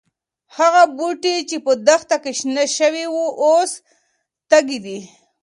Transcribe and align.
هغه 0.57 0.83
بوټي 0.97 1.35
چې 1.49 1.57
په 1.65 1.71
دښته 1.87 2.17
کې 2.23 2.31
شنه 2.39 2.63
شوي 2.77 3.05
وو، 3.09 3.25
اوس 3.47 3.71
تږي 4.49 4.79
دي. 4.85 4.99